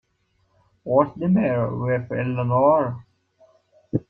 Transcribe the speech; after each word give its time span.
What's 0.81 1.15
the 1.19 1.27
matter 1.27 1.75
with 1.77 2.11
Eleanor? 2.11 3.05